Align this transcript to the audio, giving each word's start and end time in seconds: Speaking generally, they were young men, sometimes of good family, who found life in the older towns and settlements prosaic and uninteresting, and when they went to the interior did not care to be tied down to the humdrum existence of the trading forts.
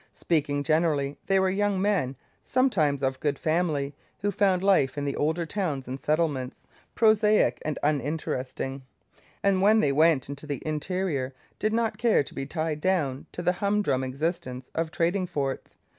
Speaking 0.15 0.63
generally, 0.63 1.19
they 1.27 1.39
were 1.39 1.51
young 1.51 1.79
men, 1.79 2.15
sometimes 2.43 3.03
of 3.03 3.19
good 3.19 3.37
family, 3.37 3.93
who 4.21 4.31
found 4.31 4.63
life 4.63 4.97
in 4.97 5.05
the 5.05 5.15
older 5.15 5.45
towns 5.45 5.87
and 5.87 5.99
settlements 5.99 6.63
prosaic 6.95 7.59
and 7.63 7.77
uninteresting, 7.83 8.81
and 9.43 9.61
when 9.61 9.79
they 9.79 9.91
went 9.91 10.23
to 10.23 10.47
the 10.47 10.63
interior 10.65 11.35
did 11.59 11.71
not 11.71 11.99
care 11.99 12.23
to 12.23 12.33
be 12.33 12.47
tied 12.47 12.81
down 12.81 13.27
to 13.33 13.43
the 13.43 13.53
humdrum 13.61 14.03
existence 14.03 14.71
of 14.73 14.87
the 14.87 14.91
trading 14.97 15.27
forts. 15.27 15.73